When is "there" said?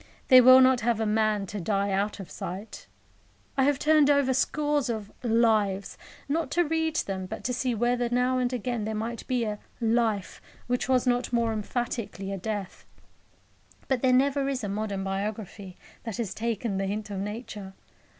8.85-8.95, 14.01-14.11